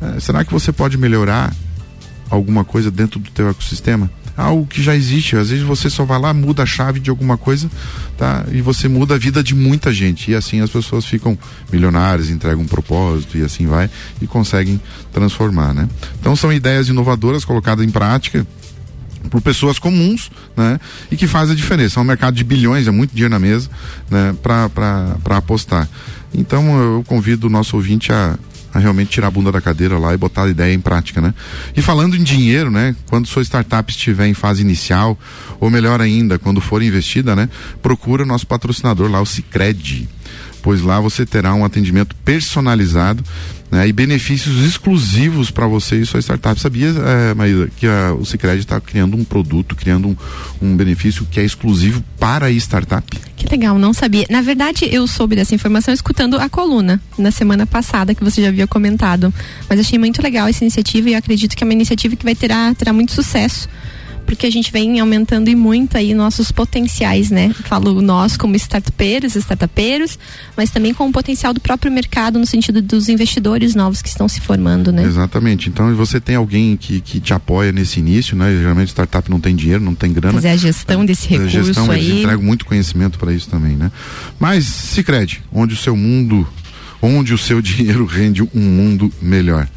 [0.00, 1.52] eh, será que você pode melhorar
[2.30, 4.10] alguma coisa dentro do teu ecossistema?
[4.36, 5.36] Algo que já existe.
[5.36, 7.68] Às vezes você só vai lá, muda a chave de alguma coisa,
[8.16, 8.44] tá?
[8.52, 10.30] E você muda a vida de muita gente.
[10.30, 11.36] E assim as pessoas ficam
[11.72, 13.90] milionárias, entregam um propósito e assim vai
[14.22, 14.80] e conseguem
[15.12, 15.88] transformar, né?
[16.20, 18.46] Então são ideias inovadoras colocadas em prática
[19.28, 20.78] por pessoas comuns, né?
[21.10, 21.98] E que faz a diferença.
[21.98, 23.68] É um mercado de bilhões, é muito dinheiro na mesa,
[24.08, 24.36] né?
[24.40, 25.88] Para apostar.
[26.32, 28.38] Então eu convido o nosso ouvinte a,
[28.72, 31.34] a realmente tirar a bunda da cadeira lá e botar a ideia em prática, né?
[31.76, 32.94] E falando em dinheiro, né?
[33.08, 35.18] Quando sua startup estiver em fase inicial,
[35.60, 37.48] ou melhor ainda, quando for investida, né?
[37.82, 40.08] Procura nosso patrocinador lá, o Cicred.
[40.62, 43.22] Pois lá você terá um atendimento personalizado
[43.70, 46.58] né, e benefícios exclusivos para você e sua startup.
[46.58, 50.16] Sabia, eh, Maíra, que a- o Cicred está criando um produto, criando um,
[50.62, 53.04] um benefício que é exclusivo para a startup?
[53.36, 54.26] Que legal, não sabia.
[54.30, 58.48] Na verdade, eu soube dessa informação escutando a coluna na semana passada, que você já
[58.48, 59.32] havia comentado.
[59.68, 62.74] Mas achei muito legal essa iniciativa e acredito que é uma iniciativa que vai terá,
[62.74, 63.68] terá muito sucesso.
[64.28, 67.50] Porque a gente vem aumentando e muito aí nossos potenciais, né?
[67.64, 70.18] Falo nós como startupeiros, startupeiros,
[70.54, 74.28] mas também com o potencial do próprio mercado no sentido dos investidores novos que estão
[74.28, 75.02] se formando, né?
[75.02, 75.70] Exatamente.
[75.70, 78.54] Então você tem alguém que, que te apoia nesse início, né?
[78.54, 80.34] Geralmente startup não tem dinheiro, não tem grana.
[80.34, 82.20] Fazer a gestão desse A recurso gestão, eles aí.
[82.20, 83.90] entregam muito conhecimento para isso também, né?
[84.38, 86.46] Mas Sicredi, onde o seu mundo,
[87.00, 89.68] onde o seu dinheiro rende um mundo melhor.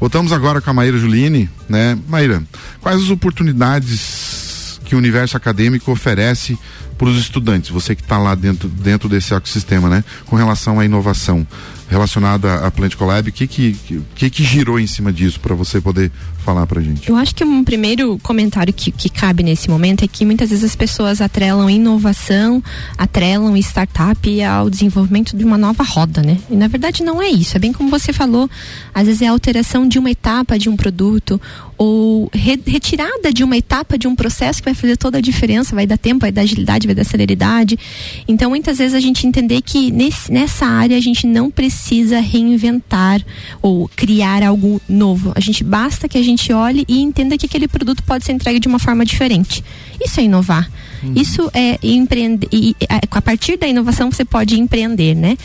[0.00, 1.98] Voltamos agora com a Maíra Juline, né?
[2.08, 2.42] Maíra,
[2.80, 6.58] quais as oportunidades que o universo acadêmico oferece
[7.02, 10.04] para os estudantes, você que está lá dentro, dentro desse ecossistema, né?
[10.24, 11.44] Com relação à inovação
[11.92, 13.76] relacionada à Plant Collab, o que que,
[14.14, 16.10] que que girou em cima disso para você poder
[16.44, 17.10] falar pra gente?
[17.10, 20.64] Eu acho que um primeiro comentário que, que cabe nesse momento é que muitas vezes
[20.64, 22.62] as pessoas atrelam inovação,
[22.96, 26.38] atrelam startup ao desenvolvimento de uma nova roda, né?
[26.48, 28.48] E na verdade não é isso, é bem como você falou,
[28.94, 31.38] às vezes é a alteração de uma etapa de um produto
[31.76, 35.74] ou re, retirada de uma etapa de um processo que vai fazer toda a diferença,
[35.74, 37.78] vai dar tempo, vai dar agilidade, vai dar celeridade.
[38.26, 43.24] Então, muitas vezes a gente entender que nesse, nessa área a gente não precisa reinventar
[43.60, 45.32] ou criar algo novo.
[45.34, 48.60] A gente basta que a gente olhe e entenda que aquele produto pode ser entregue
[48.60, 49.64] de uma forma diferente.
[50.04, 50.70] Isso é inovar.
[51.02, 51.12] Uhum.
[51.16, 52.48] Isso é empreender.
[52.52, 52.76] E,
[53.10, 55.36] a partir da inovação você pode empreender, né?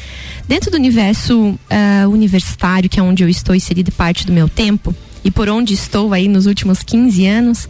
[0.48, 4.96] Dentro do universo uh, universitário, que é onde eu estou inserido parte do meu tempo,
[5.24, 7.68] e por onde estou aí nos últimos 15 anos,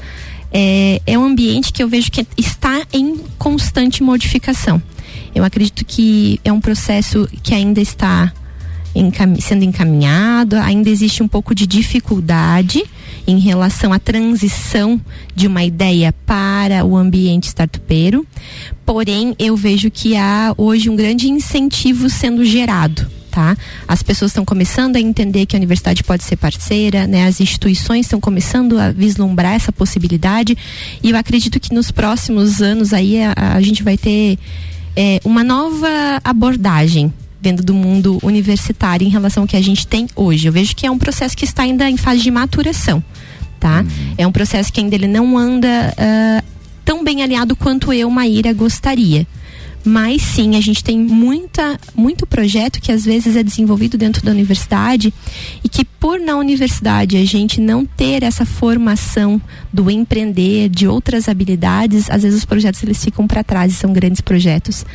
[0.51, 4.81] é, é um ambiente que eu vejo que está em constante modificação.
[5.33, 8.33] Eu acredito que é um processo que ainda está
[9.39, 12.83] sendo encaminhado, ainda existe um pouco de dificuldade
[13.27, 14.99] em relação à transição
[15.35, 18.25] de uma ideia para o ambiente startupeiro.
[18.85, 23.55] Porém, eu vejo que há hoje um grande incentivo sendo gerado tá?
[23.87, 27.27] As pessoas estão começando a entender que a universidade pode ser parceira, né?
[27.27, 30.57] As instituições estão começando a vislumbrar essa possibilidade
[31.03, 34.39] e eu acredito que nos próximos anos aí a, a gente vai ter
[34.95, 35.87] é, uma nova
[36.23, 40.47] abordagem dentro do mundo universitário em relação ao que a gente tem hoje.
[40.47, 43.03] Eu vejo que é um processo que está ainda em fase de maturação,
[43.59, 43.81] tá?
[43.81, 44.13] Uhum.
[44.17, 46.43] É um processo que ainda ele não anda uh,
[46.83, 49.27] tão bem alinhado quanto eu, Maíra, gostaria.
[49.87, 54.31] Mas sim, a gente tem muita, muito projeto que às vezes é desenvolvido dentro da
[54.31, 55.13] universidade
[55.63, 61.29] e que por na universidade a gente não ter essa formação do empreender, de outras
[61.29, 64.85] habilidades, às vezes os projetos eles ficam para trás e são grandes projetos.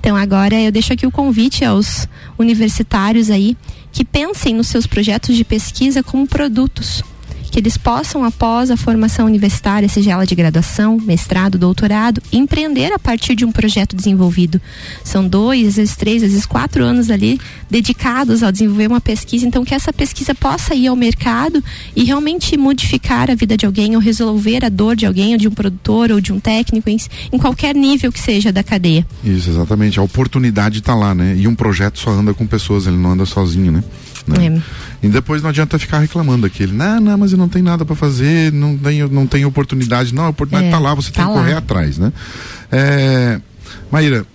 [0.00, 3.56] Então agora eu deixo aqui o convite aos universitários aí
[3.92, 7.04] que pensem nos seus projetos de pesquisa como produtos
[7.50, 12.98] que eles possam, após a formação universitária, seja ela de graduação, mestrado, doutorado, empreender a
[12.98, 14.60] partir de um projeto desenvolvido.
[15.04, 19.46] São dois, às vezes três, às vezes quatro anos ali dedicados ao desenvolver uma pesquisa,
[19.46, 21.62] então que essa pesquisa possa ir ao mercado
[21.94, 25.48] e realmente modificar a vida de alguém ou resolver a dor de alguém, ou de
[25.48, 26.98] um produtor ou de um técnico, em,
[27.32, 29.06] em qualquer nível que seja da cadeia.
[29.24, 29.98] Isso, exatamente.
[29.98, 31.36] A oportunidade está lá, né?
[31.36, 33.84] E um projeto só anda com pessoas, ele não anda sozinho, né?
[34.26, 34.46] Né?
[34.46, 34.62] É.
[35.02, 37.96] E depois não adianta ficar reclamando daquele, não, não, mas eu não tenho nada para
[37.96, 40.14] fazer, não tenho, não tenho oportunidade.
[40.14, 42.12] Não, a oportunidade está é, lá, você tá tem que correr atrás, né?
[42.70, 43.40] É,
[43.90, 44.26] Maíra,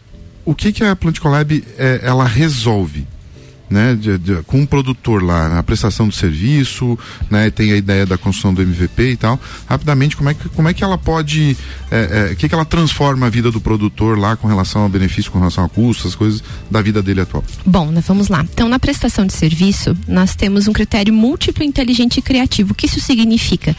[0.44, 3.08] o que que a Plant Collab é, ela resolve?
[3.70, 6.98] Né, de, de, com um produtor lá na prestação do serviço,
[7.30, 9.40] né, tem a ideia da construção do MVP e tal.
[9.68, 11.58] Rapidamente, como é que, como é que ela pode,
[11.92, 15.32] é, é, que, que ela transforma a vida do produtor lá com relação ao benefício,
[15.32, 17.44] com relação a custos, as coisas da vida dele atual?
[17.66, 18.46] Bom, né, vamos lá.
[18.52, 22.72] Então, na prestação de serviço, nós temos um critério múltiplo, inteligente e criativo.
[22.72, 23.76] O que isso significa?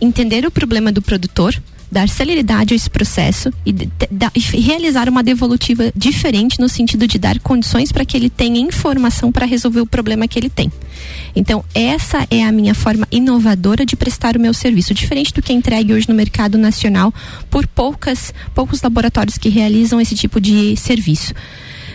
[0.00, 1.54] Entender o problema do produtor
[1.90, 3.74] dar celeridade a esse processo e,
[4.34, 9.32] e realizar uma devolutiva diferente no sentido de dar condições para que ele tenha informação
[9.32, 10.70] para resolver o problema que ele tem.
[11.34, 15.52] Então, essa é a minha forma inovadora de prestar o meu serviço, diferente do que
[15.52, 17.12] é entregue hoje no mercado nacional
[17.50, 21.34] por poucas, poucos laboratórios que realizam esse tipo de serviço.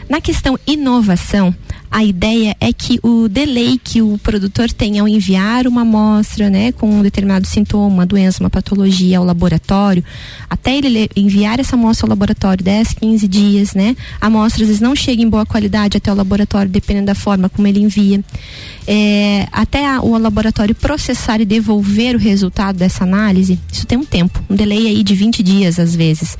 [0.09, 1.55] Na questão inovação,
[1.93, 6.71] a ideia é que o delay que o produtor tem ao enviar uma amostra, né,
[6.71, 10.03] com um determinado sintoma, uma doença, uma patologia ao laboratório,
[10.49, 13.95] até ele enviar essa amostra ao laboratório 10, 15 dias, né?
[14.19, 17.47] A amostra às vezes não chega em boa qualidade até o laboratório, dependendo da forma
[17.47, 18.23] como ele envia.
[18.87, 24.05] É, até a, o laboratório processar e devolver o resultado dessa análise, isso tem um
[24.05, 26.39] tempo, um delay aí de 20 dias às vezes.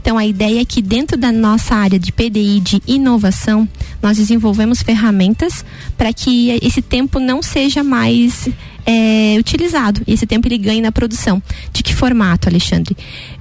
[0.00, 3.68] Então a ideia é que dentro da nossa área de PDI de inovação,
[4.00, 4.93] nós desenvolvemos ferramentas
[5.96, 8.48] para que esse tempo não seja mais
[8.86, 10.02] é, utilizado.
[10.06, 11.42] E esse tempo ele ganha na produção.
[11.72, 12.96] De que formato, Alexandre?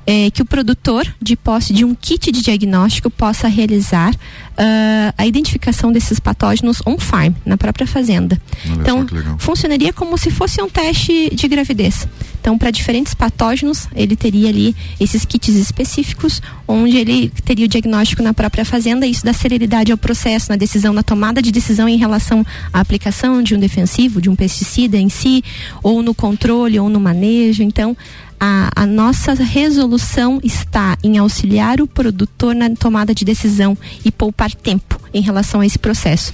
[0.06, 5.26] É, que o produtor, de posse de um kit de diagnóstico, possa realizar uh, a
[5.26, 8.40] identificação desses patógenos on-farm, na própria fazenda.
[8.66, 9.06] Olha então,
[9.38, 12.08] funcionaria como se fosse um teste de gravidez.
[12.44, 18.22] Então, para diferentes patógenos, ele teria ali esses kits específicos, onde ele teria o diagnóstico
[18.22, 19.08] na própria fazenda.
[19.08, 23.42] Isso dá celeridade ao processo, na decisão, na tomada de decisão em relação à aplicação
[23.42, 25.42] de um defensivo, de um pesticida em si,
[25.82, 27.64] ou no controle, ou no manejo.
[27.64, 27.96] Então,
[28.38, 34.52] a, a, nossa resolução está em auxiliar o produtor na tomada de decisão e poupar
[34.54, 36.34] tempo em relação a esse processo.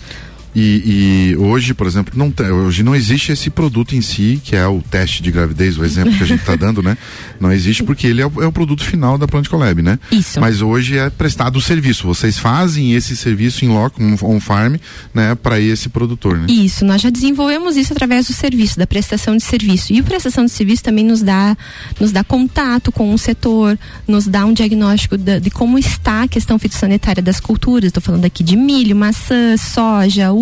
[0.55, 4.55] E, e hoje, por exemplo, não tem- hoje não existe esse produto em si, que
[4.55, 6.97] é o teste de gravidez, o exemplo que a gente está dando, né?
[7.39, 9.99] Não existe porque ele é o, é o produto final da Plant Collab, né?
[10.11, 10.39] Isso.
[10.39, 12.07] Mas hoje é prestado o serviço.
[12.07, 14.75] Vocês fazem esse serviço em loco, um on farm,
[15.13, 16.47] né, para esse produtor, né?
[16.49, 19.93] Isso, nós já desenvolvemos isso através do serviço, da prestação de serviço.
[19.93, 21.55] E o prestação de serviço também nos dá,
[21.99, 26.27] nos dá contato com o setor, nos dá um diagnóstico da- de como está a
[26.27, 27.87] questão fitossanitária das culturas.
[27.89, 30.39] Estou falando aqui de milho, maçã, soja, uva,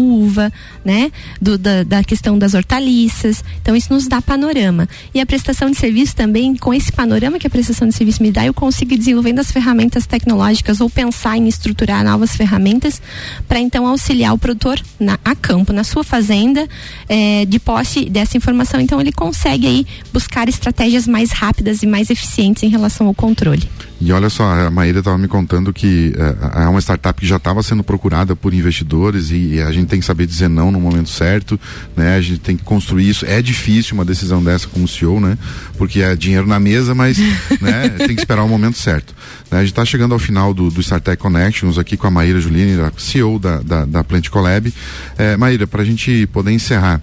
[0.83, 1.11] né?
[1.41, 3.43] Do- da, da questão das hortaliças.
[3.61, 4.87] Então isso nos dá panorama.
[5.13, 8.31] E a prestação de serviço também, com esse panorama que a prestação de serviço me
[8.31, 13.01] dá, eu consigo ir desenvolvendo as ferramentas tecnológicas ou pensar em estruturar novas ferramentas
[13.47, 16.67] para então auxiliar o produtor na, a campo, na sua fazenda,
[17.09, 18.79] eh, de posse dessa informação.
[18.79, 23.67] Então ele consegue aí buscar estratégias mais rápidas e mais eficientes em relação ao controle.
[23.99, 26.13] E olha só, a Maíra estava me contando que
[26.55, 29.86] é, é uma startup que já estava sendo procurada por investidores e, e a gente
[29.87, 31.59] tem que saber dizer não no momento certo,
[31.95, 32.15] né?
[32.15, 33.25] A gente tem que construir isso.
[33.25, 35.37] É difícil uma decisão dessa como CEO, né?
[35.77, 37.17] Porque é dinheiro na mesa, mas
[37.61, 39.15] né, tem que esperar o momento certo.
[39.49, 39.59] Né?
[39.59, 42.79] A gente está chegando ao final do, do StarTech Connections aqui com a Maíra Julini,
[42.79, 44.73] a CEO da, da, da Plant Collab.
[45.17, 47.01] É, Maíra, para a gente poder encerrar,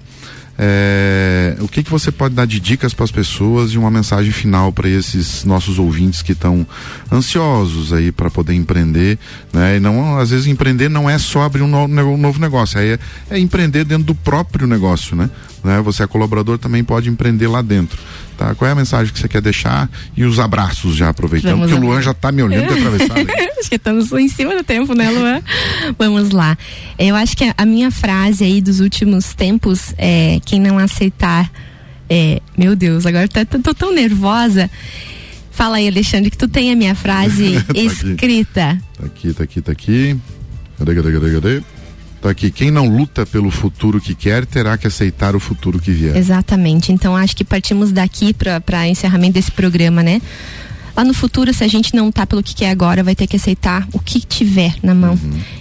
[0.59, 4.31] é, o que, que você pode dar de dicas para as pessoas e uma mensagem
[4.33, 6.67] final para esses nossos ouvintes que estão
[7.11, 9.19] ansiosos aí para poder empreender,
[9.53, 9.77] né?
[9.77, 12.99] E não, às vezes empreender não é só abrir um, no- um novo negócio, é,
[13.31, 15.29] é empreender dentro do próprio negócio, né?
[15.63, 15.81] né?
[15.83, 17.99] Você é colaborador também pode empreender lá dentro,
[18.37, 18.55] tá?
[18.55, 21.75] Qual é a mensagem que você quer deixar e os abraços já aproveitando Vamos que
[21.75, 21.85] o lá.
[21.85, 23.27] Luan já está me olhando de atravessado.
[23.59, 25.43] acho que estamos em cima do tempo, né, Luan?
[25.99, 26.57] Vamos lá.
[26.99, 31.51] Eu acho que a, a minha frase aí dos últimos tempos é quem não aceitar
[32.09, 34.71] é, meu Deus, agora tá, tô, tô tão nervosa.
[35.51, 37.81] Fala aí, Alexandre, que tu tem a minha frase Tá aqui.
[37.87, 38.79] escrita.
[38.99, 40.17] Tá aqui, tá aqui, tá aqui.
[40.79, 41.63] Cadê, cadê, cadê, cadê?
[42.25, 42.51] Tá aqui.
[42.51, 46.17] Quem não luta pelo futuro que quer, terá que aceitar o futuro que vier.
[46.17, 46.91] Exatamente.
[46.91, 50.23] Então acho que partimos daqui para encerramento desse programa, né?
[50.97, 53.37] Lá no futuro, se a gente não tá pelo que quer agora, vai ter que
[53.37, 55.19] aceitar o que tiver na mão.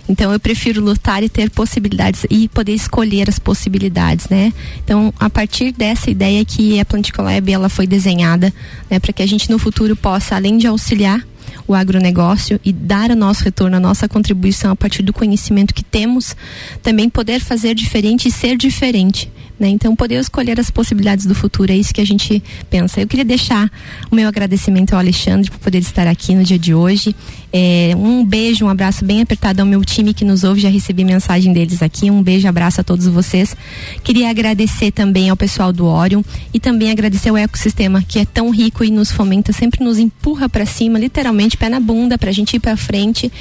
[0.08, 4.54] Então eu prefiro lutar e ter possibilidades e poder escolher as possibilidades, né?
[4.86, 8.54] Então, a partir dessa ideia que a Planticolab ela foi desenhada,
[8.90, 11.22] né, para que a gente no futuro possa além de auxiliar
[11.68, 15.84] o agronegócio e dar o nosso retorno, a nossa contribuição a partir do conhecimento que
[15.84, 16.36] temos,
[16.82, 19.32] também poder fazer diferente e ser diferente.
[19.60, 19.70] Né?
[19.70, 23.00] Então, poder escolher as possibilidades do futuro, é isso que a gente pensa.
[23.00, 23.72] Eu queria deixar
[24.10, 27.16] o meu agradecimento ao Alexandre por poder estar aqui no dia de hoje.
[27.52, 31.04] É, um beijo, um abraço bem apertado ao meu time que nos ouve, já recebi
[31.06, 32.10] mensagem deles aqui.
[32.10, 33.56] Um beijo, abraço a todos vocês.
[34.04, 38.50] Queria agradecer também ao pessoal do Orion e também agradecer ao ecossistema que é tão
[38.50, 42.56] rico e nos fomenta, sempre nos empurra para cima, literalmente pé na bunda pra gente
[42.56, 43.32] ir para frente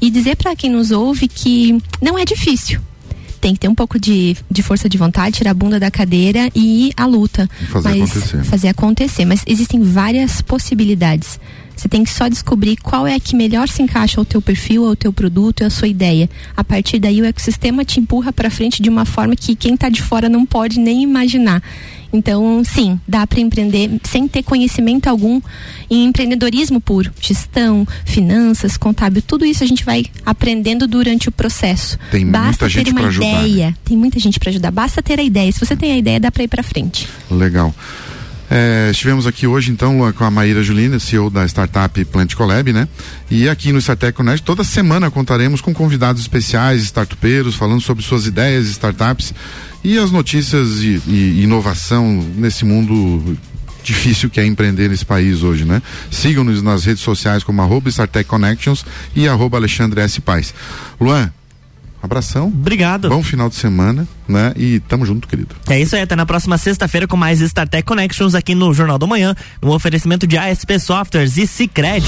[0.00, 2.80] e dizer para quem nos ouve que não é difícil.
[3.46, 6.50] Tem que ter um pouco de, de força de vontade, tirar a bunda da cadeira
[6.52, 7.48] e ir à luta.
[7.70, 8.44] Fazer Mas- acontecer.
[8.44, 9.24] Fazer acontecer.
[9.24, 11.38] Mas existem várias possibilidades.
[11.76, 14.86] Você tem que só descobrir qual é a que melhor se encaixa ao teu perfil,
[14.86, 16.28] ao teu produto, à sua ideia.
[16.56, 19.88] A partir daí o ecossistema te empurra para frente de uma forma que quem está
[19.90, 21.62] de fora não pode nem imaginar.
[22.12, 25.40] Então, sim, dá para empreender sem ter conhecimento algum
[25.90, 31.98] em empreendedorismo puro, gestão, finanças, contábil, tudo isso a gente vai aprendendo durante o processo.
[32.10, 33.48] Tem muita Basta gente ter uma ajudar, né?
[33.48, 33.76] ideia.
[33.84, 34.70] Tem muita gente para ajudar.
[34.70, 35.50] Basta ter a ideia.
[35.52, 37.06] Se você tem a ideia, dá para ir para frente.
[37.30, 37.74] Legal.
[38.50, 42.88] É, estivemos aqui hoje, então, com a Maíra Julina, CEO da startup Plant Collab, né?
[43.30, 48.26] E aqui no Startec Connect, toda semana contaremos com convidados especiais, startupeiros, falando sobre suas
[48.26, 49.34] ideias, startups
[49.82, 53.36] e as notícias e, e inovação nesse mundo
[53.82, 55.80] difícil que é empreender nesse país hoje, né?
[56.10, 58.84] Sigam-nos nas redes sociais como arroba Startec Connections
[59.14, 60.20] e arroba Alexandre S.
[60.20, 60.52] Paz.
[61.00, 61.32] Luan,
[62.06, 62.48] abração.
[62.48, 63.08] Obrigado.
[63.08, 64.52] Bom final de semana, né?
[64.56, 65.54] E tamo junto, querido.
[65.68, 69.06] É isso aí, até na próxima sexta-feira com mais StarTech Connections aqui no Jornal do
[69.06, 72.06] Manhã, no oferecimento de ASP Softwares e Cicred.